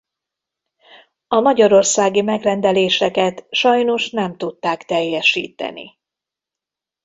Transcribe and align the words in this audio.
A 1.27 1.39
magyarországi 1.39 2.21
megrendeléseket 2.21 3.45
sajnos 3.51 4.09
nem 4.09 4.37
tudták 4.37 4.83
teljesíteni. 4.85 5.97